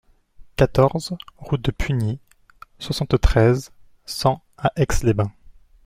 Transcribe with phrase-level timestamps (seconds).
[0.55, 2.17] quatorze route de Pugny,
[2.79, 3.69] soixante-treize,
[4.07, 5.31] cent à Aix-les-Bains